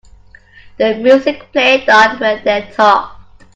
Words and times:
The 0.79 0.95
music 0.95 1.51
played 1.51 1.87
on 1.87 2.17
while 2.17 2.43
they 2.43 2.71
talked. 2.75 3.21